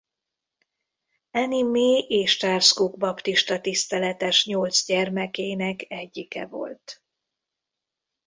Annie 1.39 1.63
Mae 1.73 1.97
és 2.07 2.37
Charles 2.37 2.71
Cook 2.73 2.97
baptista 2.97 3.61
tiszteletes 3.61 4.45
nyolc 4.45 4.85
gyermekének 4.85 5.85
egyike 5.91 6.45
volt. 6.45 7.03